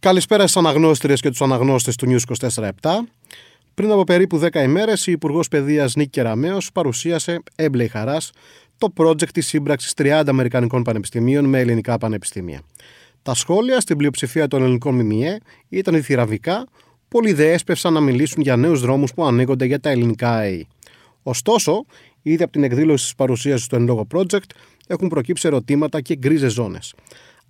[0.00, 2.70] Καλησπέρα στις αναγνώστριες και τους αναγνώστες του News 24-7.
[3.74, 8.30] Πριν από περίπου 10 ημέρες, η Υπουργός Παιδείας Νίκη Κεραμέο παρουσίασε έμπλεη χαράς
[8.78, 12.60] το project της σύμπραξης 30 Αμερικανικών Πανεπιστημίων με ελληνικά πανεπιστήμια.
[13.22, 15.38] Τα σχόλια στην πλειοψηφία των ελληνικών ΜΜΕ
[15.68, 16.66] ήταν διθυραμβικά,
[17.08, 20.66] πολλοί δε έσπευσαν να μιλήσουν για νέους δρόμους που ανοίγονται για τα ελληνικά ΑΕΗ.
[21.22, 21.84] Ωστόσο,
[22.22, 24.50] ήδη από την εκδήλωση της παρουσίασης του εν λόγω project
[24.86, 26.94] έχουν προκύψει ερωτήματα και γκρίζες ζώνες.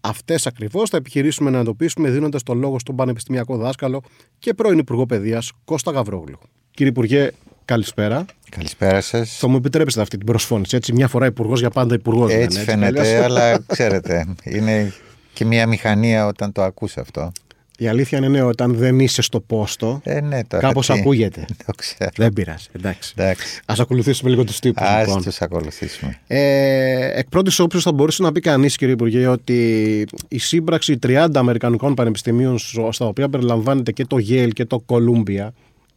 [0.00, 4.02] Αυτές ακριβώς θα επιχειρήσουμε να εντοπίσουμε δίνοντας το λόγο στον πανεπιστημιακό δάσκαλο
[4.38, 6.38] και πρώην Υπουργό Παιδείας Κώστα Γαβρόγλου.
[6.70, 7.30] Κύριε Υπουργέ,
[7.64, 8.24] καλησπέρα.
[8.48, 9.36] Καλησπέρα σας.
[9.38, 10.76] Θα μου επιτρέψετε αυτή την προσφώνηση.
[10.76, 12.30] Έτσι, μια φορά υπουργός για πάντα υπουργός.
[12.30, 14.92] Έτσι, έτσι φαίνεται, αλλά ξέρετε, είναι
[15.32, 17.32] και μια μηχανία όταν το ακούς αυτό.
[17.80, 21.44] Η αλήθεια είναι ναι, όταν δεν είσαι στο πόστο, ε, ναι, κάπως ακούγεται.
[21.66, 22.10] Το ξέρω.
[22.16, 22.66] Δεν πειράζει.
[22.72, 23.14] Εντάξει.
[23.16, 23.60] Εντάξει.
[23.66, 24.86] Α ακολουθήσουμε λίγο τους τύπους.
[24.86, 25.22] Α λοιπόν.
[25.22, 26.20] τους ακολουθήσουμε.
[26.26, 31.28] Ε, εκ πρώτης όψης, θα μπορούσε να πει κανείς, κύριε Υπουργέ, ότι η σύμπραξη 30
[31.34, 32.58] Αμερικανικών πανεπιστημίων,
[32.90, 35.48] στα οποία περιλαμβάνεται και το Yale και το Columbia,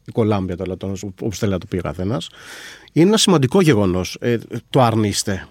[0.05, 0.55] η Columbia,
[1.21, 2.29] όπως θέλει να το πει ο καθένας,
[2.93, 4.17] είναι ένα σημαντικό γεγονός.
[4.21, 4.37] Ε,
[4.69, 5.47] το αρνείστε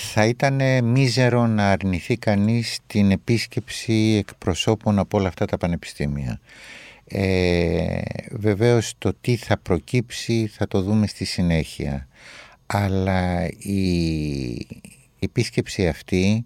[0.00, 6.40] θα ήταν μίζερο να αρνηθεί κανείς την επίσκεψη εκπροσώπων από όλα αυτά τα πανεπιστήμια.
[7.04, 12.08] Ε, βεβαίως το τι θα προκύψει θα το δούμε στη συνέχεια.
[12.66, 14.66] Αλλά η
[15.18, 16.44] επίσκεψη αυτή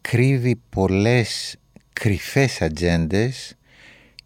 [0.00, 1.56] κρύβει πολλές
[1.92, 3.56] κρυφές ατζέντες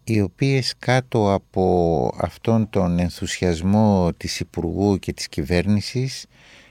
[0.03, 6.25] οι οποίες κάτω από αυτόν τον ενθουσιασμό της Υπουργού και της κυβέρνησης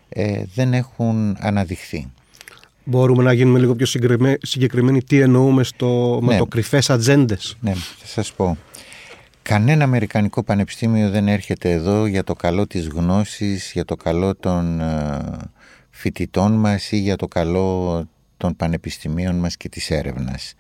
[0.09, 2.11] ε, δεν έχουν αναδειχθεί.
[2.85, 3.87] Μπορούμε να γίνουμε λίγο πιο
[4.43, 6.39] συγκεκριμένοι τι εννοούμε στο, με Ναι.
[6.39, 8.57] το κρυφές ατζέντες; Ναι, θα σας πω.
[9.43, 14.81] Κανένα Αμερικανικό πανεπιστήμιο δεν έρχεται εδώ για το καλό της γνώσης, για το καλό των
[14.81, 15.19] ε,
[15.91, 18.05] φοιτητών μας ή για το καλό
[18.37, 20.55] των πανεπιστημίων μας και της έρευνας.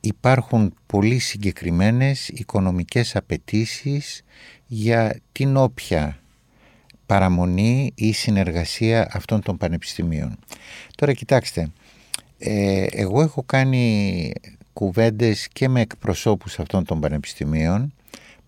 [0.00, 4.22] Υπάρχουν πολύ συγκεκριμένες οικονομικές απαιτήσεις
[4.66, 6.18] για την όποια
[7.06, 10.38] παραμονή ή συνεργασία αυτών των πανεπιστημίων.
[10.96, 11.70] Τώρα κοιτάξτε,
[12.38, 14.32] ε, εγώ έχω κάνει
[14.72, 17.92] κουβέντες και με εκπροσώπους αυτών των πανεπιστημίων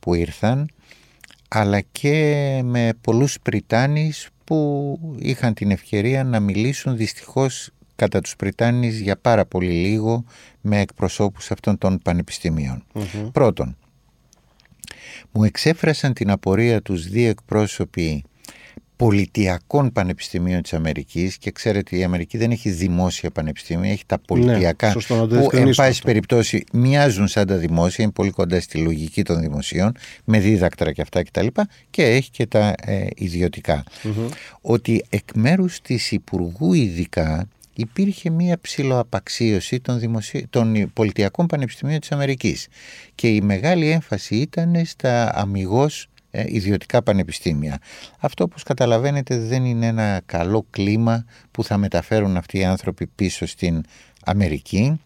[0.00, 0.68] που ήρθαν
[1.48, 9.00] αλλά και με πολλούς Πριτάνης που είχαν την ευκαιρία να μιλήσουν δυστυχώς κατά τους Πριτάνης
[9.00, 10.24] για πάρα πολύ λίγο
[10.60, 12.84] με εκπροσώπους αυτών των πανεπιστημίων.
[13.32, 13.76] Πρώτον,
[15.32, 18.24] μου εξέφρασαν την απορία τους δύο εκπρόσωποι
[18.98, 24.86] πολιτιακών πανεπιστημίων της Αμερικής και ξέρετε η Αμερική δεν έχει δημόσια πανεπιστήμια, έχει τα πολιτιακά
[24.86, 26.06] Ναι, σωστό, να το που εν διευκρινίσουμε πάση αυτό.
[26.06, 29.92] περιπτώσει μοιάζουν σαν τα δημόσια, είναι πολύ κοντά στη λογική των δημοσίων
[30.24, 31.46] με δίδακτρα και αυτά κτλ.
[31.46, 33.84] Και, και έχει και τα ε, ιδιωτικα
[34.60, 40.46] Ότι εκ μέρους της Υπουργού ειδικά υπήρχε μία ψηλοαπαξίωση των, δημοσί...
[40.50, 42.68] των πολιτιακών πανεπιστημίων της Αμερικής
[43.14, 47.78] και η μεγάλη έμφαση ήταν στα αμυγός ε, ιδιωτικά πανεπιστήμια.
[48.18, 53.46] Αυτό όπως καταλαβαίνετε δεν είναι ένα καλό κλίμα που θα μεταφέρουν αυτοί οι άνθρωποι πίσω
[53.46, 53.84] στην
[54.24, 55.00] Αμερική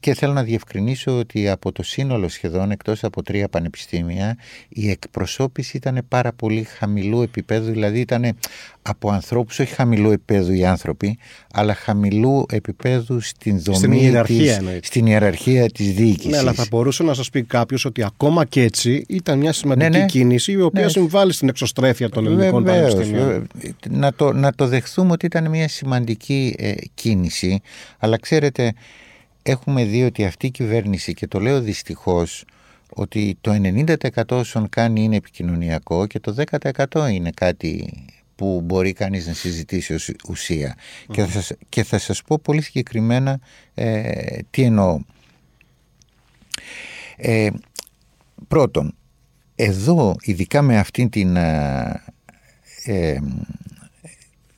[0.00, 4.36] και θέλω να διευκρινίσω ότι από το σύνολο σχεδόν εκτός από τρία πανεπιστήμια
[4.68, 8.36] η εκπροσώπηση ήταν πάρα πολύ χαμηλού επίπεδου δηλαδή ήταν
[8.82, 11.18] από ανθρώπους όχι χαμηλού επίπεδου οι άνθρωποι
[11.52, 14.80] αλλά χαμηλού επίπεδου στην δομή Στην ιεραρχία της, εννοείται.
[14.86, 16.30] στην ιεραρχία της διοίκησης.
[16.30, 19.90] Ναι, αλλά θα μπορούσε να σας πει κάποιος ότι ακόμα και έτσι ήταν μια σημαντική
[19.90, 20.06] Ναι, ναι.
[20.06, 20.88] κίνηση η οποία Ναι.
[20.90, 23.26] συμβάλλει στην εξωστρέφεια των ελληνικών Βεβαίως, πανεπιστήμιων.
[23.28, 23.46] βεβαίως.
[23.88, 27.60] Να το, να το δεχθούμε ότι ήταν μια σημαντική ε, κίνηση,
[27.98, 28.72] αλλά ξέρετε,
[29.50, 32.44] έχουμε δει ότι αυτή η κυβέρνηση, και το λέω δυστυχώς,
[32.94, 36.34] ότι το 90% όσων κάνει είναι επικοινωνιακό και το
[36.84, 37.92] 10% είναι κάτι
[38.34, 40.76] που μπορεί κανείς να συζητήσει ως ουσία.
[41.10, 43.40] Και, θα, σας- και θα σας πω πολύ συγκεκριμένα
[43.74, 45.00] ε, τι εννοώ.
[47.16, 47.50] Ε,
[48.48, 48.94] πρώτον,
[49.54, 52.02] εδώ, ειδικά με αυτήν την α,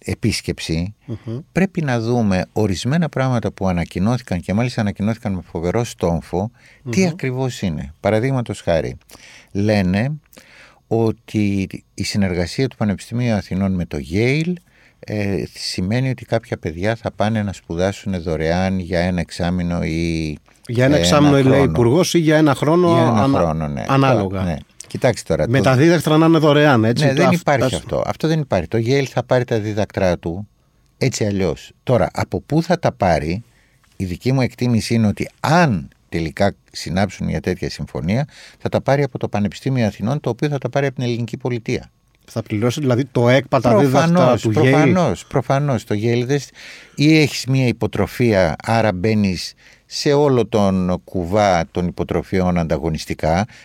[0.04, 0.94] ε, επισκεψη
[1.52, 6.50] πρέπει να δούμε ορισμένα πράγματα που ανακοινώθηκαν και μάλιστα ανακοινώθηκαν με φοβερό στόμφο,
[6.90, 8.96] τι ακριβώς είναι; Παραδείγματος χάρη,
[9.52, 10.12] λένε
[10.86, 14.52] ότι η συνεργασία του Πανεπιστημίου Αθηνών με το Yale
[14.98, 20.36] ε, σημαίνει ότι κάποια παιδιά θα πάνε να σπουδάσουν δωρεάν για ένα εξάμεινο ή
[20.68, 21.62] Για ένα ε, εξάμεινο, λέει χρόνο.
[21.62, 23.84] υπουργός, ή για ένα χρόνο, Για ένα ανα- χρόνο, ναι.
[23.88, 24.42] ανάλογα.
[24.42, 24.56] Ναι.
[24.90, 25.48] Κοιτάξτε τώρα.
[25.48, 27.04] Με το- τα δίδακτρα να είναι δωρεάν, έτσι.
[27.04, 28.02] ναι, Το δεν αυ- υπάρχει τα- αυτό.
[28.06, 28.68] Αυτό δεν υπάρχει.
[28.68, 30.48] Το Yale θα πάρει τα δίδακτρά του
[30.98, 31.72] έτσι αλλιώς.
[31.82, 33.42] Τώρα, από πού θα τα πάρει,
[33.96, 38.26] η δική μου εκτίμηση είναι ότι αν τελικά συνάψουν μια τέτοια συμφωνία,
[38.58, 41.36] θα τα πάρει από το Πανεπιστήμιο Αθηνών, το οποίο θα τα πάρει από την ελληνική
[41.36, 41.90] πολιτεία.
[42.32, 46.36] Θα πληρώσει δηλαδή το ΕΚΠΑ τα δίδακτα του προφανώς, Προφανώς, το Yale
[46.94, 49.54] ή έχεις μια υποτροφία, άρα μπαίνεις
[49.92, 52.66] σε όλο τον κουβά των υποτροφιών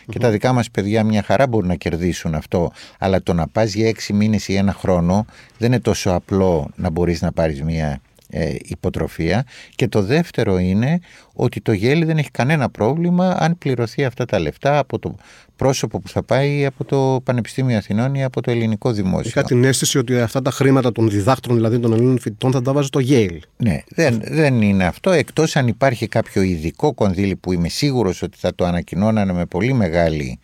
[0.08, 3.74] και τα δικά μας παιδιά μια χαρά μπορούν να κερδίσουν αυτό αλλά το να πας
[3.74, 5.26] για έξι μήνες ή ένα χρόνο
[5.58, 9.44] δεν είναι τόσο απλό να μπορείς να πάρεις μια ε, υποτροφία
[9.74, 11.00] και το δεύτερο είναι
[11.32, 15.14] ότι το γέλι δεν έχει κανένα πρόβλημα αν πληρωθεί αυτά τα λεφτά από το
[15.56, 19.28] πρόσωπο που θα πάει από το Πανεπιστήμιο Αθηνών ή από το ελληνικό δημόσιο.
[19.28, 22.72] Είχα την αίσθηση ότι αυτά τα χρήματα των διδάκτρων, δηλαδή των Ελλήνων φοιτητών, θα τα
[22.72, 23.38] βάζει το Yale.
[23.56, 25.10] Ναι, δεν, δεν είναι αυτό.
[25.10, 29.72] Εκτός αν υπάρχει κάποιο ειδικό κονδύλι που είμαι σίγουρος ότι θα το ανακοινώνανε με πολύ
[29.72, 30.38] μεγάλη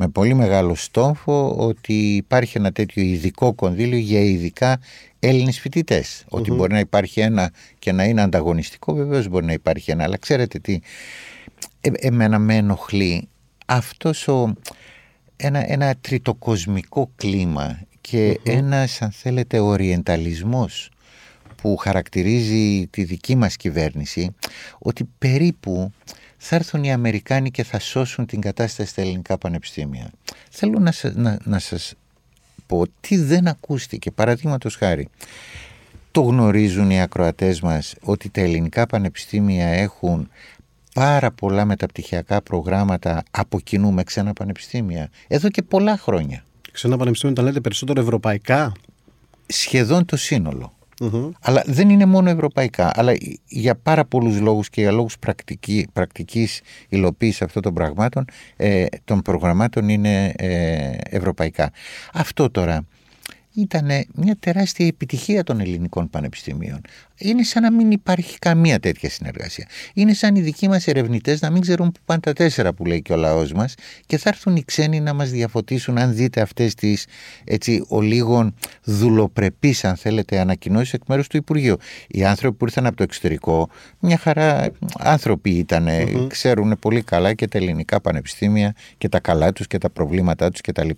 [0.00, 4.80] με πολύ μεγάλο στόχο ότι υπάρχει ένα τέτοιο ειδικό κονδύλιο για ειδικά
[5.20, 5.62] Έλληνες
[6.28, 10.04] Ότι μπορεί να υπάρχει ένα και να είναι ανταγωνιστικό, βεβαίως μπορεί να υπάρχει ένα.
[10.04, 10.78] Αλλά ξέρετε τι,
[11.80, 13.28] ε, εμένα με ενοχλεί
[13.66, 14.54] αυτός ο,
[15.36, 20.90] ένα, ένα τριτοκοσμικό κλίμα και mm ένας αν θέλετε οριενταλισμός
[21.62, 24.34] που χαρακτηρίζει τη δική μας κυβέρνηση
[24.78, 25.92] ότι περίπου
[26.36, 30.10] θα έρθουν οι Αμερικάνοι και θα σώσουν την κατάσταση στα ελληνικά πανεπιστήμια.
[30.50, 31.94] Θέλω να, να, να σας
[32.68, 34.10] πω τι δεν ακούστηκε.
[34.10, 35.08] Παραδείγματος χάρη,
[36.10, 40.28] το γνωρίζουν οι ακροατές μας ότι τα ελληνικά πανεπιστήμια έχουν
[40.94, 45.10] πάρα πολλά μεταπτυχιακά προγράμματα από κοινού με ξένα πανεπιστήμια.
[45.28, 46.44] Εδώ και πολλά χρόνια.
[46.72, 48.72] Ξένα πανεπιστήμια τα λέτε περισσότερο ευρωπαϊκά;
[49.46, 50.77] Σχεδόν το σύνολο.
[51.40, 52.90] Αλλά δεν είναι μόνο ευρωπαϊκά.
[52.94, 53.12] Αλλά
[53.46, 58.24] για πάρα πολλούς λόγους και για λόγους πρακτική, πρακτικής υλοποίησης αυτών των πραγμάτων,
[58.56, 61.70] ε, των προγραμμάτων είναι ε, ευρωπαϊκά.
[62.12, 62.84] Αυτό τώρα
[63.60, 66.80] ήταν μια τεράστια επιτυχία των ελληνικών πανεπιστημίων.
[67.18, 69.66] Είναι σαν να μην υπάρχει καμία τέτοια συνεργασία.
[69.94, 73.02] Είναι σαν οι δικοί μας ερευνητές να μην ξέρουν που πάνε τα τέσσερα που λέει
[73.02, 73.74] και ο λαός μας
[74.06, 75.98] και θα έρθουν οι ξένοι να μας διαφωτίσουν.
[75.98, 77.06] Αν δείτε αυτές τις
[77.44, 81.76] έτσι ολίγων δουλοπρεπείς, αν θέλετε, ανακοινώσεις εκ μέρους του Υπουργείου.
[82.08, 83.68] Οι άνθρωποι που ήρθαν από το εξωτερικό,
[83.98, 86.26] μια χαρά άνθρωποι ήταν, mm-hmm.
[86.28, 90.60] ξέρουν πολύ καλά και τα ελληνικά πανεπιστήμια και τα καλά τους και τα προβλήματά τους
[90.60, 90.90] κτλ.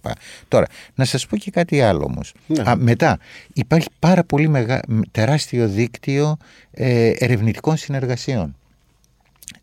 [0.49, 2.33] Τώρα, να σας πω και κάτι άλλο όμως.
[2.58, 2.76] Ναι.
[2.76, 3.19] μετά,
[3.52, 4.81] υπάρχει πάρα πολύ μεγα...
[5.11, 6.37] τεράστιο δίκτυο
[6.70, 8.56] ε, ερευνητικών συνεργασιών.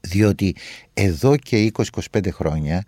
[0.01, 0.55] Διότι
[0.93, 1.71] εδώ και
[2.11, 2.83] 20-25 χρόνια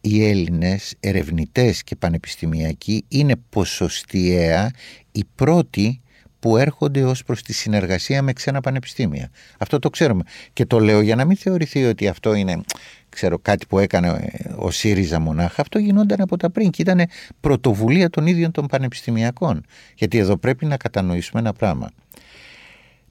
[0.00, 4.70] οι Έλληνες ερευνητές και πανεπιστημιακοί είναι ποσοστιαία
[5.12, 6.00] οι πρώτοι
[6.42, 9.30] που έρχονται ως προς τη συνεργασία με ξένα πανεπιστήμια.
[9.58, 10.22] Αυτό το ξέρουμε.
[10.52, 12.60] Και το λέω για να μην θεωρηθεί ότι αυτό είναι
[13.08, 15.62] ξέρω, κάτι που έκανε ο ΣΥΡΙΖΑ μονάχα.
[15.62, 17.08] Αυτό γινόταν από τα πριν και ήταν
[17.40, 19.64] πρωτοβουλία των ίδιων των πανεπιστημιακών.
[19.94, 21.90] Γιατί εδώ πρέπει να κατανοήσουμε ένα πράγμα.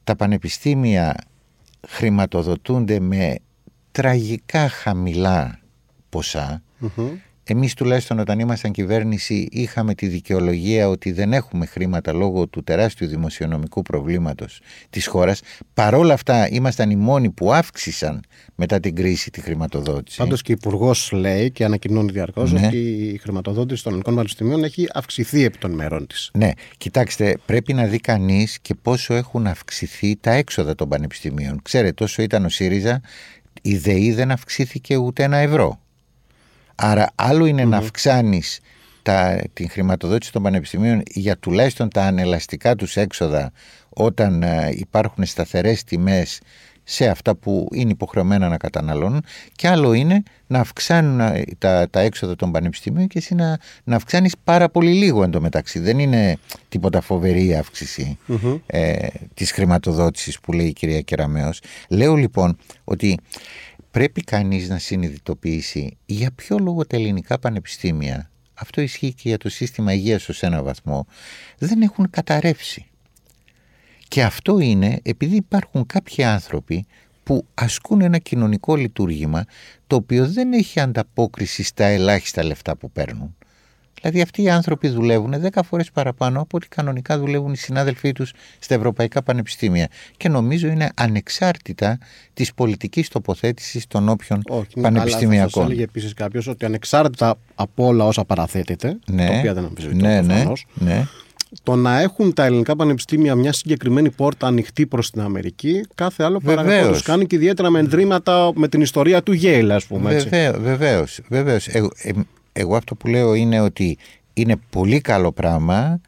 [0.04, 1.16] Τα πανεπιστήμια
[1.88, 3.36] χρηματοδοτούνται με
[3.92, 5.60] τραγικά χαμηλά
[7.44, 13.08] εμείς τουλάχιστον όταν ήμασταν κυβέρνηση είχαμε τη δικαιολογία ότι δεν έχουμε χρήματα λόγω του τεράστιου
[13.08, 15.42] δημοσιονομικού προβλήματος της χώρας.
[15.74, 18.22] Παρόλα αυτά ήμασταν οι μόνοι που αύξησαν
[18.56, 20.18] μετά την κρίση τη χρηματοδότηση.
[20.18, 22.66] Πάντως και ο Υπουργός λέει και ανακοινώνει διαρκώς ναι.
[22.66, 22.78] ότι
[23.14, 26.30] η χρηματοδότηση των ελληνικών πανεπιστημίων έχει αυξηθεί επί των μερών της.
[26.34, 31.62] Ναι, κοιτάξτε πρέπει να δει κανείς και πόσο έχουν αυξηθεί τα έξοδα των πανεπιστημίων.
[31.62, 33.02] Ξέρετε όσο ήταν ο ΣΥΡΙΖΑ
[33.62, 35.80] η ΔΕΗ δεν αυξήθηκε ούτε ένα ευρώ.
[36.84, 38.60] Άρα άλλο να αυξάνεις
[39.54, 43.52] την χρηματοδότηση των πανεπιστημίων για τουλάχιστον τα ανελαστικά τους έξοδα
[43.90, 46.42] όταν ε, υπάρχουν σταθερές τιμές
[46.84, 52.00] σε αυτά που είναι υποχρεωμένα να καταναλώνουν και άλλο είναι να αυξάνουν ε, τα, τα
[52.00, 55.80] έξοδα των πανεπιστημίων και εσύ να, να αυξάνεις πάρα πολύ λίγο εντωμεταξύ.
[55.80, 56.38] Δεν είναι
[56.70, 58.18] τίποτα φοβερή αύξηση
[58.66, 61.60] ε, της χρηματοδότησης που λέει η κυρία Κεραμέως.
[61.90, 63.20] Λέω λοιπόν ότι
[63.92, 69.50] πρέπει κανείς να συνειδητοποιήσει για ποιο λόγο τα ελληνικά πανεπιστήμια, αυτό ισχύει και για το
[69.50, 71.06] σύστημα υγείας ως ένα βαθμό,
[71.58, 72.86] δεν έχουν καταρρεύσει.
[74.08, 76.86] Και αυτό είναι επειδή υπάρχουν κάποιοι άνθρωποι
[77.24, 79.46] που ασκούν ένα κοινωνικό λειτουργήμα
[79.88, 83.36] το οποίο δεν έχει ανταπόκριση στα ελάχιστα λεφτά που παίρνουν.
[84.02, 88.34] Δηλαδή αυτοί οι άνθρωποι δουλεύουν 10 φορές παραπάνω από ό,τι κανονικά δουλεύουν οι συνάδελφοί τους
[88.60, 91.98] στα ευρωπαϊκά πανεπιστήμια και νομίζω είναι ανεξάρτητα
[92.34, 95.64] της πολιτικής τοποθέτησης των όποιων Όχι, πανεπιστημιακών.
[95.66, 100.06] Αλλά θα επίσης κάποιος ότι ανεξάρτητα από όλα όσα παραθέτεται, ναι, τα οποία δεν αμφισβητώ
[100.06, 100.44] ναι, ναι,
[100.74, 101.06] ναι,
[101.64, 106.40] το να έχουν τα ελληνικά πανεπιστήμια μια συγκεκριμένη πόρτα ανοιχτή προς την Αμερική, κάθε άλλο
[106.40, 110.18] παραγωγό του κάνει και ιδιαίτερα με εντρήματα με την ιστορία του Γέιλ, ας πούμε.
[110.60, 111.68] Βεβαίω, βεβαίως.
[112.54, 113.98] Εγώ αυτό που λέω είναι ότι
[114.34, 116.02] είναι πολύ καλό πράγμα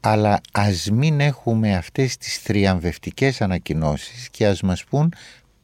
[0.00, 5.12] αλλά ας μην έχουμε αυτές τις θριαμβευτικές ανακοινώσεις και ας μας πούν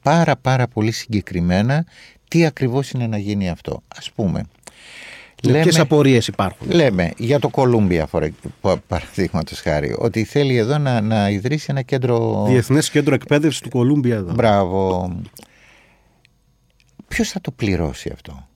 [0.02, 1.84] πάρα πάρα πολύ συγκεκριμένα
[2.28, 3.82] τι ακριβώς είναι να γίνει αυτό.
[3.96, 4.42] Ας πούμε,
[5.44, 8.08] Λέμε, Ποιες απορίες υπάρχουν; Λέμε για το Κολούμπια
[8.88, 12.44] παραδείγματος χάρη ότι θέλει εδώ να, να ιδρύσει ένα κέντρο...
[12.48, 14.32] Διεθνές κέντρο εκπαίδευσης του Κολούμπια εδώ.
[14.32, 15.12] Μπράβο.
[17.08, 18.48] Ποιος θα το πληρώσει αυτό;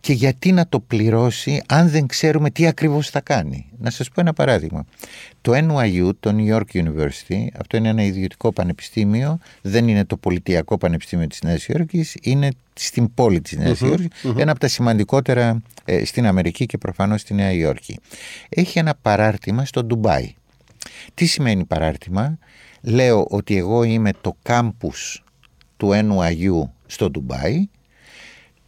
[0.00, 3.66] Και γιατί να το πληρώσει αν δεν ξέρουμε τι ακριβώς θα κάνει.
[3.78, 4.84] Να σας πω ένα παράδειγμα.
[5.40, 10.78] Το NYU, το New York University, αυτό είναι ένα ιδιωτικό πανεπιστήμιο, δεν είναι το πολιτιακό
[10.78, 16.04] πανεπιστήμιο της Νέας Υόρκης, είναι στην πόλη της νεας υορκης ένα από τα σημαντικότερα ε,
[16.04, 17.98] στην Αμερική και προφανώς στη Νέα Υόρκη.
[18.48, 20.34] Έχει ένα παράρτημα στο Ντουμπάι.
[21.14, 22.38] Τι σημαίνει παράρτημα;
[22.82, 25.24] Λέω ότι εγώ είμαι το κάμπους
[25.76, 27.68] του NYU στο Ντουμπάι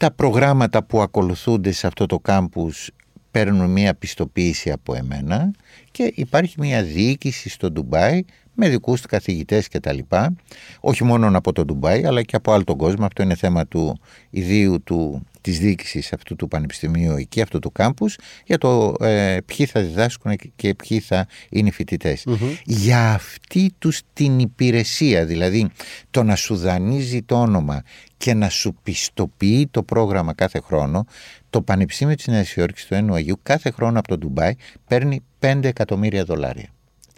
[0.02, 2.90] τα προγράμματα που ακολουθούνται σε αυτό το κάμπους
[3.30, 5.50] παίρνουν μια πιστοποίηση από εμένα
[5.90, 10.34] και υπάρχει μια διοίκηση στο Ντουμπάι με δικούς του καθηγητές και τα λοιπά,
[10.80, 14.00] όχι μόνο από το Ντουμπάι αλλά και από άλλο τον κόσμο, αυτό είναι θέμα του
[14.30, 19.66] ιδίου του, της διοίκησης αυτού του πανεπιστημίου εκεί, αυτού του κάμπους, για το ε, ποιοι
[19.66, 22.18] θα διδάσκουν και ποιοι θα είναι οι φοιτητε
[22.64, 25.70] Για αυτή τους την υπηρεσία, δηλαδή
[26.10, 27.82] το να σου δανείζει το όνομα
[28.16, 31.04] και να σου πιστοποιεί το πρόγραμμα κάθε χρόνο,
[31.50, 34.54] το Πανεπιστήμιο της Νέας Υόρκης, το NYU, κάθε χρόνο από το Ντουμπάι
[34.88, 36.68] παίρνει 5 εκατομμύρια δολάρια.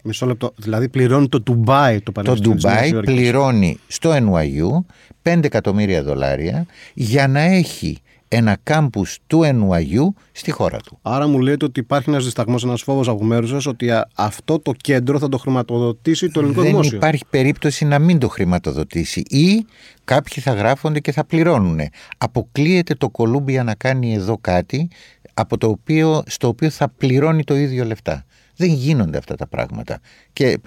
[0.07, 0.53] Μισό λεπτό.
[0.57, 2.61] Δηλαδή πληρώνει το Ντουμπάι το Πανεπιστήμιο.
[2.61, 4.85] Το Ντουμπάι πληρώνει στο NYU
[5.23, 7.99] 5 εκατομμύρια δολάρια για να έχει
[8.35, 10.99] ένα κάμπους του NYU στη χώρα του.
[11.03, 14.73] Άρα μου λέτε ότι υπάρχει ένας δισταγμός, ένας φόβος από μέρους σας ότι αυτό το
[14.73, 16.91] κέντρο θα το χρηματοδοτήσει το ελληνικό Δεν δημόσιο.
[16.91, 19.67] Δεν υπάρχει περίπτωση να μην το χρηματοδοτήσει ή
[20.05, 21.81] κάποιοι θα γράφονται και θα πληρώνουν.
[22.19, 24.89] Αποκλείεται το Κολούμπια να κάνει εδώ κάτι
[25.35, 28.25] από το οποίο, στο οποίο θα πληρώνει το ίδιο λεφτά.
[28.57, 30.01] Δεν γίνονται αυτά τα πράγματα.
[30.33, 30.61] Και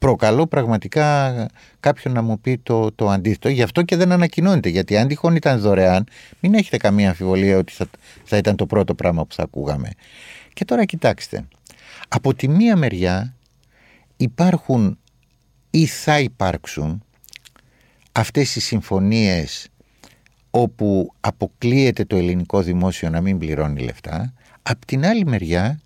[0.00, 1.34] προκαλώ πραγματικά
[1.80, 3.48] κάποιον να μου πει το, το αντίθετο.
[3.48, 4.68] Γι' αυτό και δεν ανακοινώνεται.
[4.68, 6.06] Γιατί αν τυχόν ήταν δωρεάν,
[6.40, 7.86] μην έχετε καμία αμφιβολία ότι θα,
[8.24, 9.90] θα ήταν το πρώτο πράγμα που θα ακούγαμε.
[10.52, 11.48] Και τώρα κοιτάξτε.
[12.08, 13.34] Από τη μία μεριά
[14.16, 14.98] υπάρχουν
[15.70, 17.02] ή θα υπάρξουν
[18.12, 19.68] αυτές οι συμφωνίες
[20.50, 24.32] όπου αποκλείεται το ελληνικό δημόσιο να μην πληρώνει λεφτά.
[24.62, 25.80] Απ' την άλλη μεριά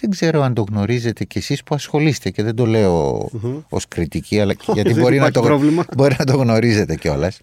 [0.00, 3.62] δεν ξέρω αν το γνωρίζετε κι εσείς που ασχολείστε και δεν το λέω mm-hmm.
[3.68, 5.60] ως κριτική αλλά γιατί μπορεί να, το,
[5.96, 7.40] μπορεί να το γνωρίζετε κιόλας.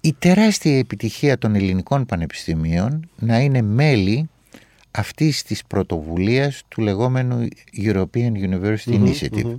[0.00, 4.28] Η τεράστια επιτυχία των ελληνικών πανεπιστημίων να είναι μέλη
[4.90, 9.56] αυτής της πρωτοβουλίας του λεγόμενου European University Initiative.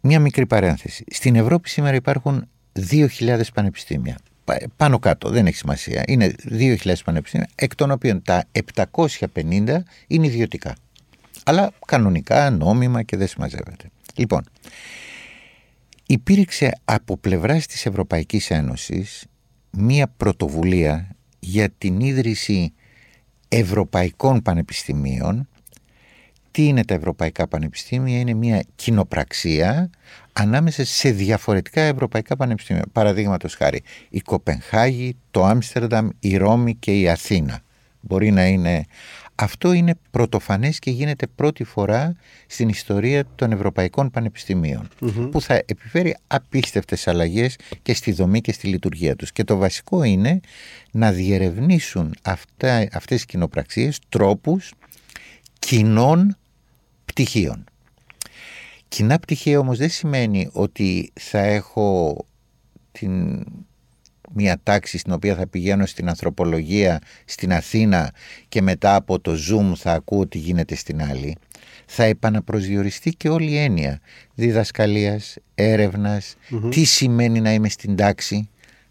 [0.00, 1.04] Μια μικρή παρένθεση.
[1.10, 2.48] Στην Ευρώπη σήμερα υπάρχουν
[2.90, 4.18] 2.000 πανεπιστήμια
[4.76, 6.02] πάνω κάτω, δεν έχει σημασία.
[6.06, 10.74] Είναι 2.000 πανεπιστήμια, εκ των οποίων τα 750 είναι ιδιωτικά.
[11.44, 13.90] Αλλά κανονικά, νόμιμα και δεν συμμαζεύεται.
[14.14, 14.44] Λοιπόν,
[16.06, 19.26] υπήρξε από πλευράς της Ευρωπαϊκής Ένωσης
[19.70, 22.72] μία πρωτοβουλία για την ίδρυση
[23.48, 25.48] ευρωπαϊκών πανεπιστημίων.
[26.50, 29.90] Τι είναι τα ευρωπαϊκά πανεπιστήμια, είναι μια κοινοπραξία
[30.32, 32.84] ανάμεσα σε διαφορετικά ευρωπαϊκά πανεπιστήμια.
[32.92, 37.60] Παραδείγματος χάρη, η Κοπενχάγη, το Άμστερνταμ, η Ρώμη και η Αθήνα.
[38.00, 38.84] Μπορεί να είναι...
[39.40, 44.10] Αυτό είναι πρωτοφανές και γίνεται πρώτη φορά στην ιστορία των ευρωπαϊκών
[45.30, 49.32] που θα επιφέρει απίστευτες αλλαγές και στη δομή και στη λειτουργία τους.
[49.32, 50.40] Και το βασικό είναι
[50.90, 54.72] να διερευνήσουν αυτά, αυτές τις κοινοπραξίες τρόπους
[55.68, 56.36] κοινών
[57.04, 57.64] πτυχίων.
[58.88, 62.16] Κοινά πτυχία όμως δεν σημαίνει ότι θα έχω
[62.92, 63.44] την
[64.32, 68.12] μια τάξη στην οποία θα πηγαίνω στην ανθρωπολογία στην Αθήνα
[68.48, 71.36] και μετά από το Zoom θα ακούω τι γίνεται στην άλλη.
[71.86, 74.00] Θα επαναπροσδιοριστεί και όλη η έννοια
[74.34, 75.36] διδασκαλίας,
[76.70, 78.48] τι σημαίνει να είμαι στην τάξη.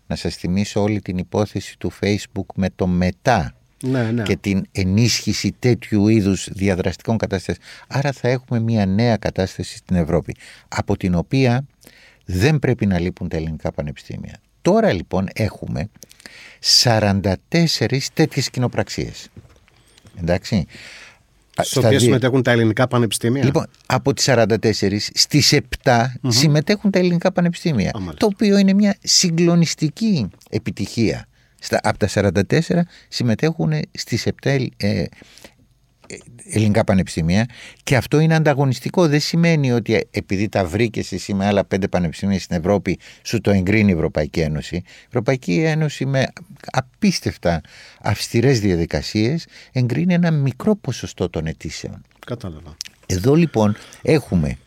[0.08, 4.24] Να σας θυμίσω όλη την υπόθεση του Facebook με το μετά ναι, ναι.
[4.24, 7.68] και την ενίσχυση τέτοιου είδους διαδραστικών κατάστασεων.
[7.88, 10.36] Άρα θα έχουμε μια νέα κατάσταση στην Ευρώπη,
[10.68, 11.66] από την οποία
[12.26, 14.40] δεν πρέπει να λείπουν τα ελληνικά πανεπιστήμια.
[14.62, 15.90] Τώρα λοιπόν έχουμε
[16.84, 17.22] 44
[18.14, 19.28] τέτοιες κοινοπραξίες.
[20.20, 20.66] Εντάξει.
[21.60, 25.54] Στις οποίες συμμετέχουν τα ελληνικά πανεπιστήμια; Λοιπόν, από τις 44 στις
[25.84, 27.92] 7 συμμετέχουν τα ελληνικά πανεπιστήμια.
[28.18, 31.28] το οποίο είναι μια συγκλονιστική επιτυχία.
[31.60, 32.60] Στα, από τα 44
[33.08, 35.04] συμμετέχουν στις 7 ε,
[36.50, 37.46] ελληνικά πανεπιστήμια
[37.84, 39.08] και αυτό είναι ανταγωνιστικό.
[39.08, 43.52] Δεν σημαίνει ότι επειδή τα βρήκες εσύ με άλλα πέντε πανεπιστήμια στην Ευρώπη σου το
[43.52, 44.76] εγκρίνει η Ευρωπαϊκή Ένωση.
[44.76, 46.28] Η Ευρωπαϊκή Ένωση με
[46.72, 47.62] απίστευτα
[48.02, 52.02] αυστηρές διαδικασίες εγκρίνει ένα μικρό ποσοστό των αιτήσεων.
[52.26, 52.78] Κατάλαβα.
[53.06, 54.58] Εδώ λοιπόν έχουμε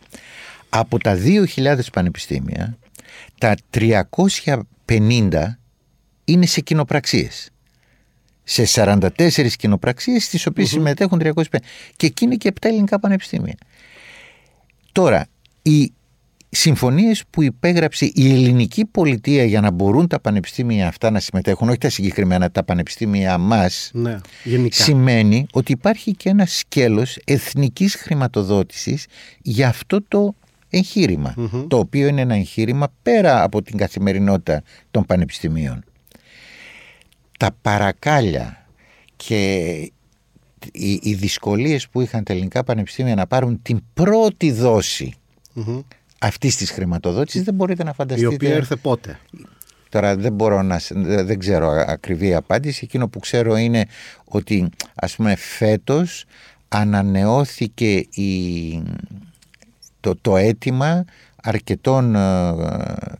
[0.68, 1.18] από τα
[1.56, 2.78] 2.000 πανεπιστήμια
[3.38, 3.56] τα
[4.86, 5.59] 350
[6.30, 7.50] είναι σε κοινοπραξίες.
[8.44, 9.08] Σε 44
[9.58, 11.32] κοινοπραξίες στις οποίες συμμετέχουν 350
[11.96, 13.54] και εκεί είναι και 7 ελληνικά πανεπιστήμια.
[14.92, 15.26] Τώρα,
[15.62, 15.92] οι
[16.48, 21.78] συμφωνίες που υπέγραψε η ελληνική πολιτεία για να μπορούν τα πανεπιστήμια αυτά να συμμετέχουν, όχι
[21.78, 24.82] τα συγκεκριμένα, τα πανεπιστήμια μας, Ναι, γενικά.
[24.84, 29.06] σημαίνει ότι υπάρχει και ένα σκέλος εθνικής χρηματοδότησης
[29.42, 30.34] για αυτό το
[30.70, 31.34] εγχειρημα
[31.68, 35.84] το οποίο είναι ένα εγχείρημα πέρα από την καθημερινότητα των πανεπιστημίων.
[37.40, 38.66] Τα παρακάλια
[39.16, 39.54] και
[40.72, 45.14] οι, οι δυσκολίες που είχαν τα ελληνικά πανεπιστήμια να πάρουν την πρώτη δόση
[45.52, 45.80] Μμμ.
[46.18, 48.34] αυτής της χρηματοδότησης δεν μπορείτε να Η φανταστείτε.
[48.34, 49.18] οποία ήρθε πότε;
[49.88, 52.80] Τώρα δεν μπορώ να, σ- δεν δεν ξέρω ακριβή απάντηση.
[52.84, 53.86] Εκείνο που ξέρω είναι
[54.24, 56.24] ότι ας πούμε φέτος
[56.68, 58.82] ανανεώθηκε η,
[60.00, 61.04] το, το αίτημα
[61.42, 62.54] αρκετών ε,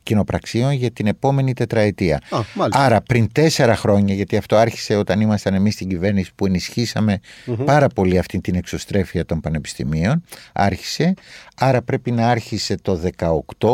[0.03, 2.21] κοινοπραξίων για την επόμενη τετραετία.
[2.31, 2.85] Α, μάλιστα.
[2.85, 7.21] Άρα πριν τέσσερα χρόνια, γιατί αυτό άρχισε όταν ήμασταν εμείς στην κυβέρνηση που ενισχυσαμε
[7.65, 10.23] πάρα πολύ αυτή την εξωστρέφεια των πανεπιστημίων,
[10.53, 11.15] άρχισε,
[11.57, 13.69] άρα πρέπει να άρχισε το 18,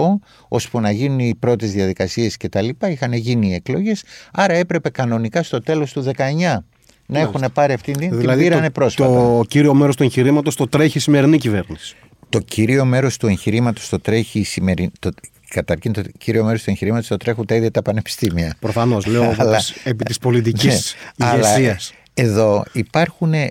[0.49, 4.91] ώσπου να γίνουν οι πρώτες διαδικασίες και τα λοιπά, είχαν γίνει οι εκλογές, άρα έπρεπε
[4.91, 6.59] κανονικά στο τέλος του 19
[7.07, 9.13] να έχουν πάρει αυτή την, την δηλαδή πήρανε το, πρόσφατα.
[9.13, 11.97] το κύριο μέρος του εγχειρήματο το τρέχει η σημερινή κυβέρνηση.
[12.29, 14.91] Το κύριο μέρος του εγχειρήματος το τρέχει η σημερινή.
[14.99, 15.11] Το,
[15.49, 18.57] καταρχήν, το κύριο μέρος του εγχειρήματος το τρέχουν τα ίδια τα πανεπιστήμια.
[18.61, 21.93] Προφανώς, λέω από Αλλά- τις- επί της πολιτικής Ναι, αλλά ηγεσίας.
[22.15, 23.49] Εδώ υπάρχουν, α,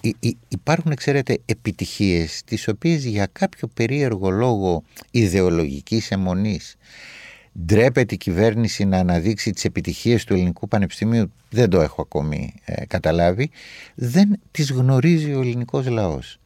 [0.00, 6.76] υ- υ- υπάρχουν ξέρετε, επιτυχίες τις οποίες για κάποιο περίεργο λόγο ιδεολογικής αιμονής
[7.64, 12.86] ντρέπεται η κυβέρνηση να αναδείξει τις επιτυχίες του ελληνικού πανεπιστημίου δεν το έχω ακόμη ε,
[12.86, 13.50] καταλάβει
[13.94, 16.38] δεν τις γνωρίζει ο ελληνικός λαός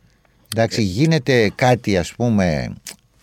[0.54, 2.74] εντάξει γίνεται κάτι ας πούμε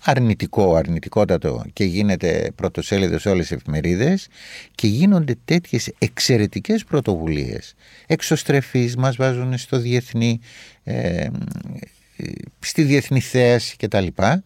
[0.03, 4.27] αρνητικό, αρνητικότατο και γίνεται πρωτοσέλιδο σε όλες τις εφημερίδες
[4.75, 7.75] και γίνονται τέτοιες εξαιρετικές πρωτοβουλίες.
[8.07, 10.39] Εξωστρεφής μας βάζουν στο διεθνή
[10.83, 11.27] ε,
[12.59, 14.43] στη διεθνή θέαση και τα λοιπά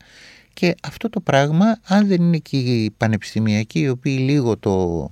[0.53, 5.11] και αυτό το πράγμα αν δεν είναι και οι πανεπιστημιακοί οι οποίοι λίγο το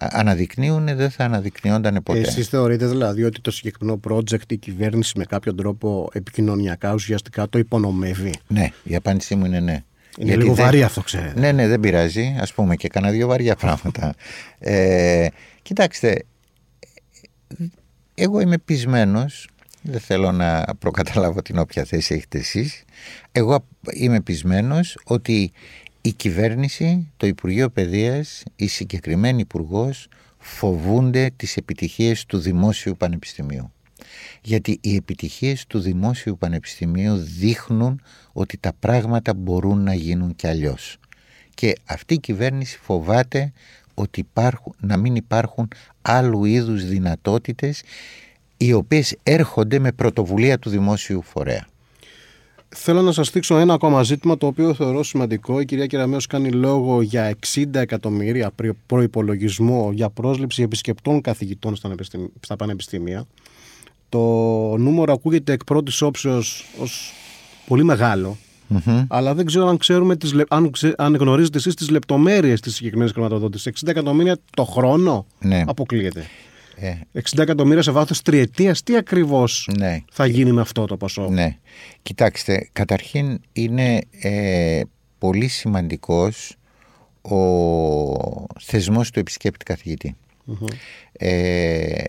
[0.00, 2.18] αναδεικνύουν δεν θα αναδεικνύονταν ποτέ.
[2.20, 7.58] Εσείς θεωρείτε δηλαδή ότι το συγκεκριμένο project η κυβέρνηση με κάποιο τρόπο επικοινωνιακά ουσιαστικά το
[7.58, 9.82] υπονομεύει; Ναι, η απάντησή μου είναι ναι.
[10.18, 11.40] Είναι Γιατί λίγο δεν- βαρύ αυτό, ξέρετε.
[11.40, 12.36] Ναι, ναι, δεν πειράζει.
[12.40, 14.14] Ας πούμε και κάνα δύο βαριά πράγματα.
[14.58, 15.26] ε,
[15.62, 16.24] κοιτάξτε,
[18.14, 19.48] εγώ είμαι πεισμένος,
[19.82, 22.84] δεν θέλω να προκαταλάβω την όποια θέση έχετε εσείς,
[23.32, 25.52] εγώ είμαι πεισμένος ότι
[26.06, 33.72] η κυβέρνηση, το Υπουργείο Παιδείας, η συγκεκριμένη υπουργός φοβούνται τις επιτυχίες του Δημόσιου Πανεπιστημίου.
[34.42, 40.98] Γιατί οι επιτυχίες του Δημόσιου Πανεπιστημίου δείχνουν ότι τα πράγματα μπορούν να γίνουν κι αλλιώς.
[41.54, 43.52] Και αυτή η κυβέρνηση φοβάται
[43.94, 45.68] ότι υπάρχουν, να μην υπάρχουν
[46.02, 47.82] άλλου είδους δυνατότητες
[48.56, 51.66] οι οποίες έρχονται με πρωτοβουλία του δημόσιου φορέα.
[52.76, 55.60] Θέλω να σας δείξω ένα ακόμα ζήτημα το οποίο θεωρώ σημαντικό.
[55.60, 61.88] Η κυρία Κεραμέως κάνει λόγο για 60 εκατομμύρια πρι- προϋπολογισμό για πρόσληψη επισκεπτών καθηγητών στα
[61.88, 63.26] πανεπιστήμ- στα πανεπιστήμια.
[64.08, 64.18] Το
[64.76, 67.12] νούμερο ακούγεται εκ πρώτης όψεως ως
[67.66, 68.36] πολύ μεγάλο.
[69.08, 72.74] Αλλά δεν ξέρω αν, ξέρουμε τις, λε- αν, ξε- αν γνωρίζετε εσείς τις λεπτομέρειες της
[72.74, 73.66] συγκεκριμένης χρηματοδότησης.
[73.66, 75.64] 60 εκατομμύρια το χρόνο Ναι.
[75.66, 76.26] αποκλείεται.
[76.76, 79.98] Ε, 60 εκατομμύρια σε βάθος τριετίας, τι ακριβώς ναι.
[80.12, 81.56] θα γίνει με αυτό το ποσό; Ναι.
[82.02, 84.80] Κοιτάξτε, καταρχήν είναι ε,
[85.18, 86.56] πολύ σημαντικός
[87.22, 90.16] ο θεσμός του επισκέπτη καθηγητή.
[91.12, 92.04] Ε,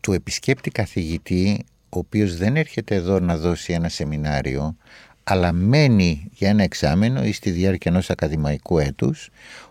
[0.00, 4.76] του επισκέπτη καθηγητή, ο οποίος δεν έρχεται εδώ να δώσει ένα σεμινάριο,
[5.24, 9.28] αλλά μένει για ένα εξάμενο ή στη διάρκεια ενός ακαδημαϊκού έτους,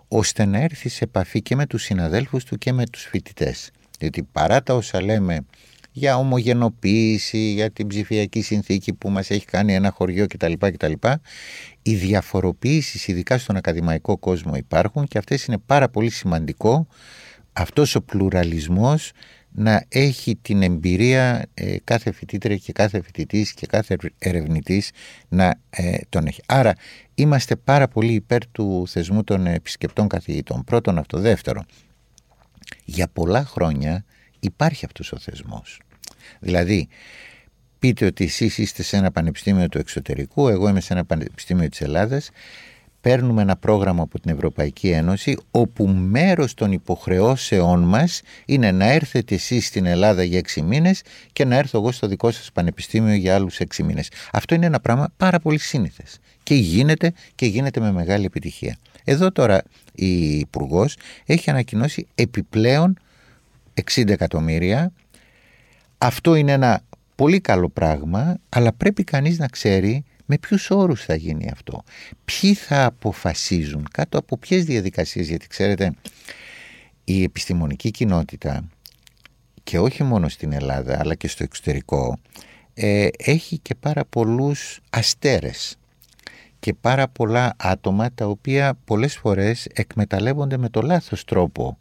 [0.07, 3.71] ώστε να έρθει σε επαφή και με τους συναδέλφους του και με τους φοιτητές.
[4.01, 5.45] Διότι παρά τα όσα λέμε
[5.91, 10.53] για ομογενοποίηση, για την ψηφιακή συνθήκη που μας έχει κάνει ένα χωριό κτλ.
[10.57, 10.93] κτλ
[11.81, 16.87] οι διαφοροποιήσεις ειδικά στον ακαδημαϊκό κόσμο υπάρχουν και αυτές είναι πάρα πολύ σημαντικό
[17.53, 19.11] αυτός ο πλουραλισμός
[19.51, 24.91] να έχει την εμπειρία ε, κάθε φοιτήτρια και κάθε φοιτητής και κάθε ερευνητής
[25.29, 26.41] να ε, τον έχει.
[26.45, 26.73] Άρα
[27.15, 30.63] είμαστε πάρα πολύ υπέρ του θεσμού των επισκεπτών καθηγητών.
[30.63, 31.19] Πρώτον αυτό.
[31.19, 31.65] Δεύτερον,
[32.85, 34.05] για πολλά χρόνια
[34.39, 35.81] υπάρχει αυτός ο θεσμός.
[36.39, 36.87] Δηλαδή,
[37.79, 41.81] πείτε ότι εσείς είστε σε ένα πανεπιστήμιο του εξωτερικού, εγώ είμαι σε ένα πανεπιστήμιο της
[41.81, 42.29] Ελλάδας,
[43.01, 49.35] παίρνουμε ένα πρόγραμμα από την Ευρωπαϊκή Ένωση όπου μέρος των υποχρεώσεών μας είναι να έρθετε
[49.35, 51.01] εσείς στην Ελλάδα για έξι μήνες
[51.33, 54.09] και να έρθω εγώ στο δικό σας πανεπιστήμιο για άλλους έξι μήνες.
[54.31, 58.77] Αυτό είναι ένα πράγμα πάρα πολύ σύνηθες και γίνεται και γίνεται με μεγάλη επιτυχία.
[59.03, 59.63] Εδώ τώρα
[59.95, 62.97] η υπουργός έχει ανακοινώσει επιπλέον
[63.93, 64.91] 60 εκατομμύρια.
[65.97, 66.81] Αυτό είναι ένα
[67.15, 71.83] πολύ καλό πράγμα, αλλά πρέπει κανείς να ξέρει με ποιους όρους θα γίνει αυτό.
[72.25, 75.93] Ποιοι θα αποφασίζουν, κάτω από ποιες διαδικασίες, γιατί ξέρετε
[77.03, 78.67] η επιστημονική κοινότητα
[79.63, 82.17] και όχι μόνο στην Ελλάδα αλλά και στο εξωτερικό
[82.73, 85.75] ε, έχει και πάρα πολλούς αστέρες
[86.61, 91.77] και πάρα πολλά άτομα τα οποία πολλές φορές εκμεταλλεύονται με το λάθος τρόπο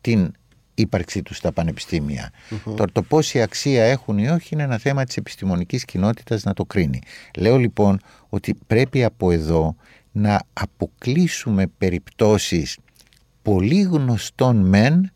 [0.00, 0.32] την
[0.74, 2.30] ύπαρξή τους στα πανεπιστήμια.
[2.76, 6.64] Το, το πόση αξία έχουν ή όχι είναι ένα θέμα της επιστημονικής κοινότητας να το
[6.64, 7.00] κρίνει.
[7.36, 9.76] Λέω λοιπόν ότι πρέπει από εδώ
[10.12, 12.78] να αποκλείσουμε περιπτώσεις
[13.42, 15.12] πολύ γνωστών μεν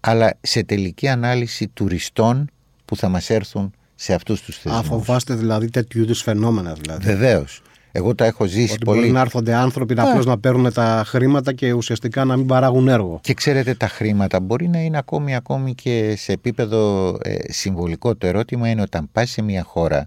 [0.00, 2.50] αλλά σε τελική ανάλυση τουριστών
[2.84, 4.80] που θα μας έρθουν σε αυτούς τους θεσμούς.
[4.80, 7.04] Α, φοβάστε δηλαδή τέτοιου είδους φαινόμενα δηλαδή.
[7.04, 7.62] Βεβαίως.
[7.96, 8.98] Εγώ τα έχω ζήσει Ότι πολύ.
[8.98, 12.88] Μπορεί να έρθονται άνθρωποι να απλώς να παίρνουν τα χρήματα και ουσιαστικά να μην παράγουν
[12.88, 13.20] έργο.
[13.22, 18.16] Και ξέρετε, τα χρήματα μπορεί να είναι ακόμη, ακόμη και σε επίπεδο ε, συμβολικό.
[18.16, 20.06] Το ερώτημα είναι όταν πας σε μια χώρα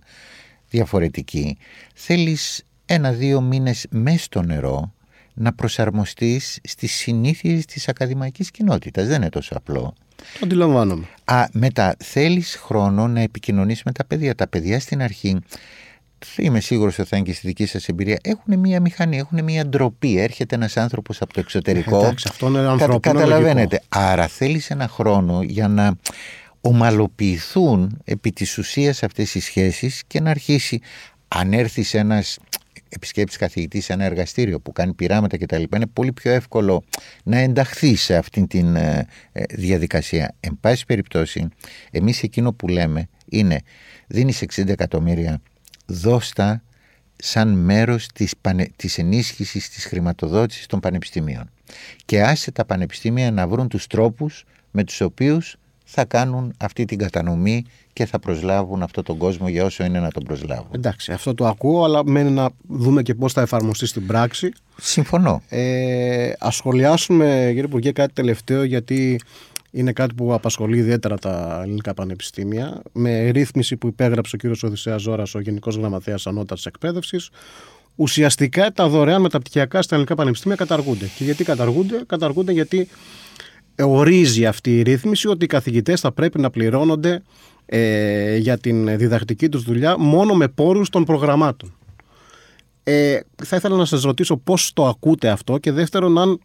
[0.70, 1.58] διαφορετική,
[1.94, 4.94] θέλεις ένα-δύο μήνες μέσα στο νερό
[5.34, 9.08] να προσαρμοστείς στις συνήθειες της ακαδημαϊκής κοινότητας.
[9.08, 9.94] Δεν είναι τόσο απλό.
[10.16, 11.06] Το αντιλαμβάνομαι.
[11.26, 14.36] Α, μετά θέλεις χρόνο να επικοινωνείς με τα παιδιά.
[14.36, 15.40] Τα παιδιά στην αρχή
[16.38, 19.66] είμαι σίγουρος ότι θα είναι και στη δική σας εμπειρία, έχουν μία μηχανή, έχουν μία
[19.66, 20.18] ντροπή.
[20.18, 22.00] Έρχεται ένας άνθρωπος από το εξωτερικό.
[22.00, 23.00] Εντάξει, αυτό είναι ανθρώπινο.
[23.00, 23.82] καταλαβαίνετε.
[23.90, 25.98] Άρα θέλεις ένα χρόνο για να
[26.62, 30.82] ομαλοποιηθούν επί της ουσίας αυτές οι σχέσεις και να αρχίσει
[31.28, 32.38] αν έρθεις ένας
[32.90, 35.64] επισκέπτης καθηγητής σε ένα εργαστήριο που κάνει πειράματα κτλ.
[35.76, 36.84] Είναι πολύ πιο εύκολο
[37.24, 40.36] να ενταχθείς σε αυτήν τη ε, ε, διαδικασία.
[40.40, 41.48] Εν πάση περιπτώσει,
[41.92, 43.62] εμείς εκείνο που λέμε είναι
[44.08, 45.42] δίνεις 60 εκατομμύρια
[45.88, 46.62] δώστα
[47.16, 51.50] σαν μέρος της, πανε, της ενίσχυσης της χρηματοδότησης των πανεπιστημίων
[52.06, 55.58] και άσε τα πανεπιστήμια να βρουν τους τρόπους με τους οποίους
[55.90, 60.12] θα κάνουν αυτή την κατανομή και θα προσλάβουν αυτόν τον κόσμο για όσο είναι να
[60.12, 60.72] τον προσλάβουν.
[60.72, 64.52] Εντάξει, αυτό το ακούω, αλλά μένει να δούμε και πώς θα εφαρμοστεί στην πράξη.
[64.78, 65.42] Συμφωνώ.
[65.50, 69.20] Ε, ας σχολιάσουμε, κύριε Υπουργέ, κάτι τελευταίο, γιατί
[69.78, 72.82] είναι κάτι που απασχολεί ιδιαίτερα τα ελληνικά πανεπιστήμια.
[72.92, 74.64] Με ρύθμιση που υπέγραψε ο κ.
[74.64, 77.30] Οδυσσέας Ζώρας, ο Γενικός Γραμματέας Ανώτατης Εκπαίδευσης,
[77.96, 81.10] ουσιαστικά τα δωρεάν μεταπτυχιακά στα ελληνικά πανεπιστήμια καταργούνται.
[81.18, 82.88] Και γιατί καταργούνται, καταργούνται γιατί
[83.80, 87.22] ορίζει αυτή η ρύθμιση ότι οι καθηγητές θα πρέπει να πληρώνονται
[87.66, 91.76] ε, για την διδακτική τους δουλειά μόνο με πόρους των προγραμμάτων.
[92.84, 96.40] Ε, θα ήθελα να σας ρωτήσω πώς το ακούτε αυτό και δεύτερον αν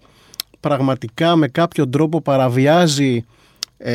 [0.62, 3.25] πραγματικά με κάποιο τρόπο παραβιάζει
[3.79, 3.94] ε,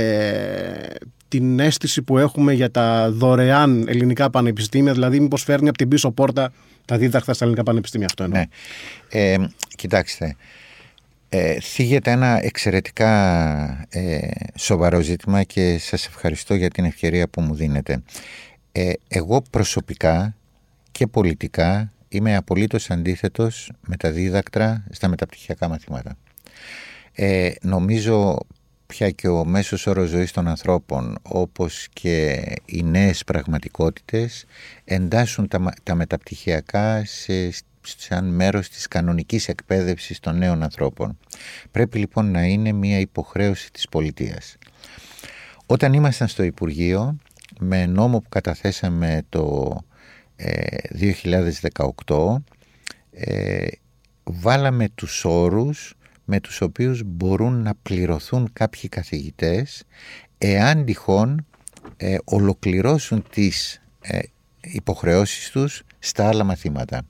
[1.27, 6.11] την αίσθηση που έχουμε για τα δωρεάν ελληνικά πανεπιστήμια, δηλαδή μήπως φέρνει από την πίσω
[6.11, 6.51] πόρτα
[6.85, 8.39] τα δίδαχτα στα ελληνικά πανεπιστήμια αυτό εννοώ.
[8.39, 8.47] Ναι.
[9.09, 9.37] Ε,
[9.75, 10.35] κοιτάξτε,
[11.29, 14.17] ε, θίγεται ένα εξαιρετικά ε,
[14.55, 18.03] σοβαρό ζήτημα και σας ευχαριστώ για την ευκαιρία που μου δίνετε.
[18.71, 20.35] Ε, εγώ προσωπικά
[20.91, 26.17] και πολιτικά είμαι απολύτως αντίθετος με τα δίδακτρα στα μεταπτυχιακά μαθήματα.
[27.13, 28.37] Ε, νομίζω
[28.87, 34.45] πια και ο μέσος όρος ζωής των ανθρώπων όπως και οι νέες πραγματικότητες
[34.83, 41.17] εντάσσουν τα, τα μεταπτυχιακά σε, σαν μέρος της κανονικής εκπαίδευσης των νέων ανθρώπων.
[41.71, 44.57] Πρέπει λοιπόν να είναι μια υποχρέωση της πολιτείας.
[45.65, 47.17] Όταν ήμασταν στο Υπουργείο,
[47.59, 49.75] με νόμο που καταθέσαμε το
[52.05, 52.41] 2018,
[53.11, 53.67] ε, ε,
[54.23, 55.96] βάλαμε τους όρους
[56.29, 59.83] με τους οποίους μπορούν να πληρωθούν κάποιοι καθηγητές
[60.37, 61.45] εάν τυχόν
[61.97, 64.19] ε, ολοκληρώσουν τις ε,
[64.61, 67.01] υποχρεώσεις τους στα άλλα μαθήματα.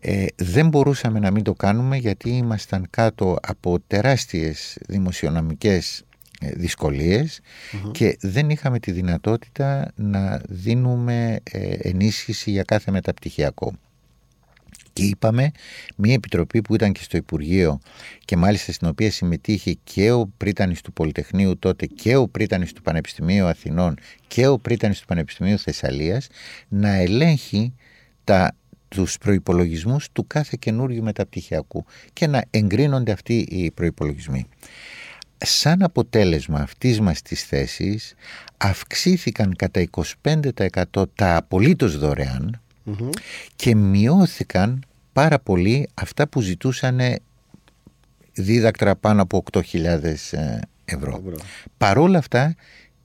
[0.00, 6.04] Ε, δεν μπορούσαμε να μην το κάνουμε γιατί ήμασταν κάτω από τεράστιες δημοσιονομικές
[6.40, 7.40] ε, δυσκολιες
[7.92, 11.40] και δεν είχαμε τη δυνατότητα να δίνουμε
[11.82, 13.72] ενίσχυση για κάθε μεταπτυχιακό.
[14.92, 15.50] Και είπαμε
[15.96, 17.80] μια επιτροπή που ήταν και στο Υπουργείο
[18.24, 22.82] και μάλιστα στην οποία συμμετείχε και ο πρίτανης του Πολυτεχνείου τότε και ο πρίτανης του
[22.82, 23.96] Πανεπιστημίου Αθηνών
[24.28, 26.26] και ο πρίτανης του Πανεπιστημίου Θεσσαλίας
[26.68, 27.74] να ελέγχει
[28.24, 28.56] τα,
[28.88, 34.48] τους προϋπολογισμούς του κάθε καινούργιου μεταπτυχιακού και να εγκρίνονται αυτοί οι προϋπολογισμοί.
[35.44, 38.14] Σαν αποτέλεσμα αυτής μας της θέσης
[38.56, 39.84] αυξήθηκαν κατά
[40.22, 42.60] 25% τα απολύτως δωρεάν
[43.56, 47.00] και μειώθηκαν πάρα πολύ αυτά που ζητούσαν
[48.32, 51.22] δίδακτρα πάνω από 8.000 ε, ευρώ.
[51.76, 52.54] Παρόλα αυτά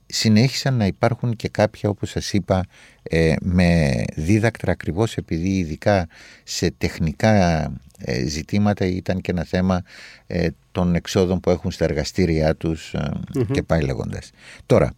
[0.06, 2.66] συνέχισαν να υπάρχουν και κάποια όπως σας είπα
[3.04, 6.08] ε, με δίδακτρα ακριβώς επειδή ειδικά
[6.44, 7.64] σε τεχνικά
[7.98, 9.84] ε, ζητήματα ήταν και ένα θέμα
[10.72, 12.96] των εξόδων που έχουν στα εργαστήριά τους
[13.52, 14.32] και πάει λέγοντας.
[14.66, 14.94] Τώρα,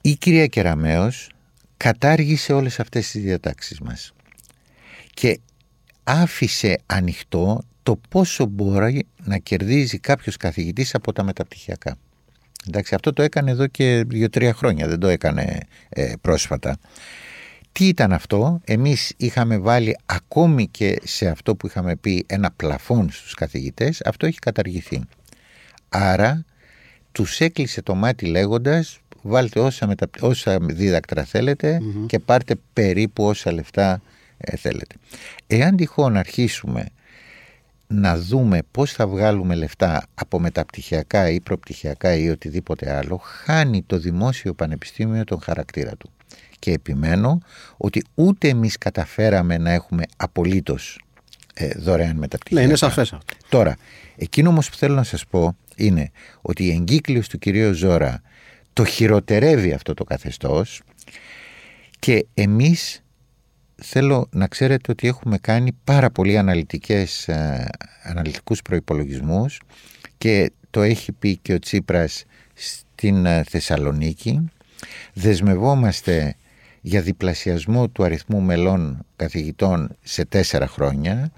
[0.00, 1.31] η κυρία Κεραμέως
[1.82, 4.12] κατάργησε όλες αυτές τις διατάξεις μας
[5.14, 5.40] και
[6.04, 11.96] άφησε ανοιχτό το πόσο μπορεί να κερδίζει κάποιος καθηγητής από τα μεταπτυχιακά.
[12.68, 16.78] Εντάξει, αυτό το έκανε εδώ και δύο-τρία χρόνια, δεν το έκανε ε, πρόσφατα.
[17.72, 23.10] Τι ήταν αυτό, εμείς είχαμε βάλει ακόμη και σε αυτό που είχαμε πει ένα πλαφόν
[23.10, 25.00] στους καθηγητές, αυτό έχει καταργηθεί.
[25.88, 26.44] Άρα
[27.12, 30.10] τους έκλεισε το μάτι λέγοντας βάλτε όσα, μετα...
[30.20, 31.26] όσα δίδακτρα
[32.06, 34.02] και πάρτε περίπου όσα λεφτά
[34.38, 34.94] ε, θέλετε.
[35.46, 36.86] Εάν τυχόν αρχίσουμε
[37.86, 43.98] να δούμε πώς θα βγάλουμε λεφτά από μεταπτυχιακά ή προπτυχιακά ή οτιδήποτε άλλο, χάνει το
[43.98, 46.10] δημόσιο πανεπιστήμιο τον χαρακτήρα του.
[46.58, 47.38] Και επιμένω
[47.76, 51.00] ότι ούτε εμείς καταφέραμε να έχουμε απολύτως
[51.54, 52.60] ε, δωρεάν μεταπτυχιακά.
[52.60, 53.16] Ναι, είναι σαφές
[53.48, 53.76] Τώρα,
[54.16, 56.10] εκείνο όμως που θέλω να σας πω είναι
[56.42, 58.22] ότι η εγκύκλειος του κυρίου Ζώρα
[58.72, 60.82] το χειροτερεύει αυτό το καθεστώς
[61.98, 63.02] και εμείς
[63.74, 67.68] θέλω να ξέρετε ότι έχουμε κάνει πάρα πολύ αναλυτικές, ε,
[68.02, 69.60] αναλυτικούς προϋπολογισμούς
[70.18, 74.50] και το έχει πει και ο Τσίπρας στην ε, Θεσσαλονίκη.
[75.12, 76.34] Δεσμευόμαστε
[76.80, 81.32] για διπλασιασμό του αριθμού μελών καθηγητών σε τέσσερα χρόνια,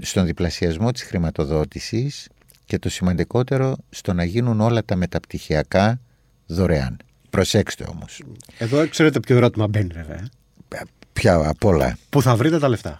[0.00, 2.28] στον διπλασιασμό της χρηματοδότησης
[2.64, 6.00] και το σημαντικότερο στο να γίνουν όλα τα μεταπτυχιακά
[6.54, 6.96] δωρεάν.
[7.30, 8.22] Προσέξτε όμως.
[8.58, 10.28] Εδώ ξέρετε ποιο ερώτημα μπαίνει βέβαια.
[11.12, 11.96] Ποια απ' όλα.
[12.08, 12.98] Πού θα βρείτε τα λεφτά;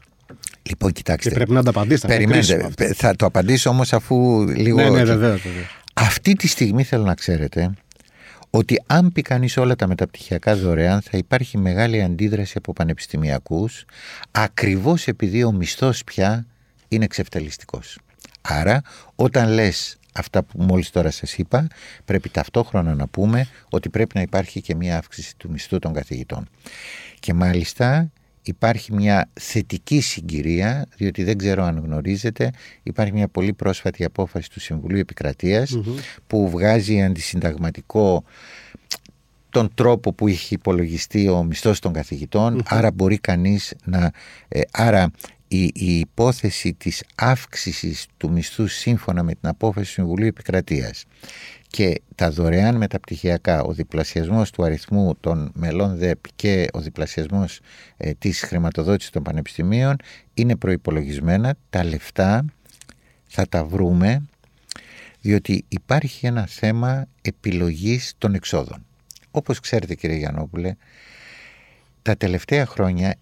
[0.63, 1.29] Λοιπόν, κοιτάξτε.
[1.29, 2.07] Και πρέπει να τα απαντήσετε.
[2.07, 2.95] Περιμένετε.
[2.95, 4.81] Θα το απαντήσω όμως αφού λίγο.
[4.81, 5.43] Ναι, ναι, βεβαίως.
[5.95, 7.75] Αυτή τη στιγμή θέλω να ξέρετε
[8.51, 13.85] ότι αν πει κανείς όλα τα μεταπτυχιακά δωρεάν θα υπάρχει μεγάλη αντίδραση από πανεπιστημιακούς
[14.31, 16.47] ακριβώς επειδή ο μισθός πια
[16.89, 17.99] είναι εξευτελιστικός.
[18.41, 18.83] Άρα
[19.15, 21.67] όταν λες αυτά που μόλις τώρα σας είπα,
[22.05, 26.49] πρέπει ταυτόχρονα να πούμε ότι πρέπει να υπάρχει και μια αύξηση του μισθού των καθηγητών.
[27.21, 28.11] Και μάλιστα
[28.43, 32.51] υπάρχει μια θετική συγκυρία, διότι δεν ξέρω αν γνωρίζετε,
[32.83, 35.05] υπάρχει μια πολύ πρόσφατη απόφαση του Συμβουλίου
[36.27, 38.25] που βγάζει αντισυνταγματικό
[39.51, 44.13] τον τρόπο που έχει υπολογιστεί ο μισθός των καθηγητων άρα μπορεί κανείς να...
[44.49, 45.11] Ε, άρα
[45.53, 51.05] η, η υπόθεση της αύξησης του μισθού σύμφωνα με την απόφαση του Συμβουλίου Επικρατείας
[51.69, 57.61] και τα δωρεάν μεταπτυχιακά, ο διπλασιασμός του αριθμού των μελών ΔΕΠ και ο διπλασιασμός
[57.97, 59.97] ε, της χρηματοδότησης των πανεπιστημίων
[60.35, 61.55] είναι προϋπολογισμένα.
[61.71, 62.45] Τα λεφτά
[63.27, 64.23] θα τα βρούμε
[65.21, 68.87] διότι υπάρχει ένα θέμα επιλογής των εξόδων.
[69.31, 70.75] Όπως ξέρετε κύριε Γιαννόπουλε,
[72.03, 73.15] τα τελευταία χρόνια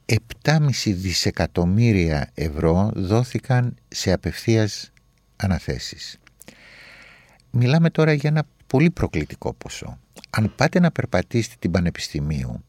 [0.42, 4.92] 7,5 δισεκατομμύρια ευρώ δόθηκαν σε απευθείας
[5.36, 6.18] αναθέσεις.
[7.50, 9.98] Μιλάμε τώρα για ένα πολύ προκλητικό ποσό.
[10.30, 12.64] Αν πάτε να περπατήσετε την Πανεπιστημίου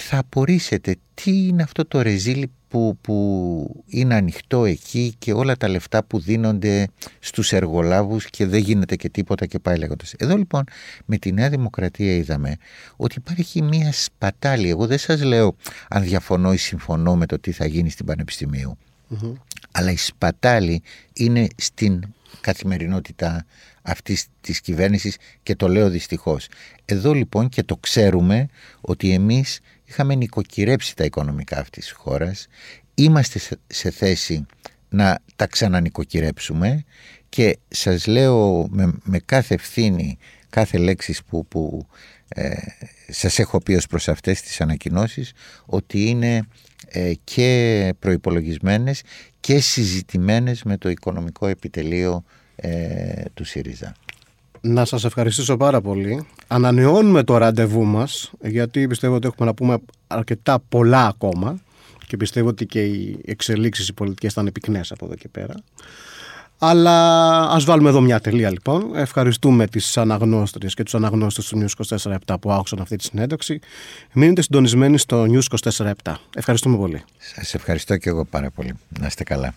[0.00, 5.68] θα απορρίσετε τι είναι αυτό το ρεζίλι που, που είναι ανοιχτό εκεί και όλα τα
[5.68, 10.12] λεφτά που δίνονται στους εργολάβους και δεν γίνεται και τίποτα και πάει λέγοντας.
[10.12, 10.64] Εδώ λοιπόν
[11.04, 12.56] με τη Νέα Δημοκρατία είδαμε
[12.96, 14.68] ότι υπάρχει μια σπατάλη.
[14.68, 15.56] Εγώ δεν σας λέω
[15.88, 18.78] αν διαφωνώ ή συμφωνώ με το τι θα γίνει στην πανεπιστημιου
[19.72, 20.82] Αλλά η σπατάλη
[21.12, 22.02] είναι στην
[22.40, 23.44] καθημερινότητα
[23.86, 26.48] αυτής της κυβέρνησης και το λέω δυστυχώς.
[26.84, 28.46] Εδώ λοιπόν και το ξέρουμε
[28.80, 32.46] ότι εμείς είχαμε νοικοκυρέψει τα οικονομικά αυτής της χώρας,
[32.94, 34.46] είμαστε σε θέση
[34.88, 36.84] να τα ξανανοικοκυρέψουμε
[37.28, 40.18] και σας λέω με, με κάθε ευθύνη,
[40.50, 41.86] κάθε λέξη που, που
[42.28, 42.54] ε,
[43.08, 45.32] σας έχω πει ως προς αυτές τις ανακοινώσεις
[45.66, 46.42] ότι είναι
[46.88, 49.02] ε, και προϋπολογισμένες
[49.40, 52.24] και συζητημένες με το οικονομικό επιτελείο
[52.56, 53.94] ε, του ΣΥΡΙΖΑ.
[54.60, 56.26] Να σας ευχαριστήσω πάρα πολύ.
[56.46, 61.60] Ανανεώνουμε το ραντεβού μας, γιατί πιστεύω ότι έχουμε να πούμε αρκετά πολλά ακόμα
[62.06, 65.54] και πιστεύω ότι και οι εξελίξεις οι πολιτικές θα είναι πυκνές από εδώ και πέρα.
[66.58, 68.96] Αλλά ας βάλουμε εδώ μια τελεία λοιπόν.
[68.96, 73.58] Ευχαριστούμε τις αναγνώστριες και τους αναγνώστες του News 24-7 που άκουσαν αυτή τη συνέντευξη.
[74.12, 75.58] Μείνετε συντονισμένοι στο News
[76.04, 76.14] 24-7.
[76.34, 77.02] Ευχαριστούμε πολύ.
[77.18, 78.74] Σας ευχαριστώ και εγώ πάρα πολύ.
[79.00, 79.54] Να είστε καλά.